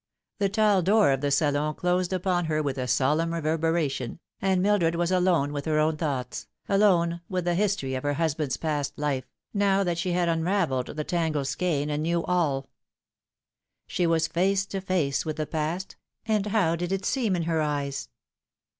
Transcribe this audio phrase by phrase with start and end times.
[0.39, 4.59] The tall door of the salon closed upon her with a solemn rever beration, and
[4.59, 8.97] Mildred was alone with her own thoughts, alone with the history of her husband's past
[8.97, 12.67] life, now that she had un ravelled the tangled skein and knew all.
[13.85, 17.61] She was face to face with the past, and how did it seem in her
[17.61, 18.09] eyes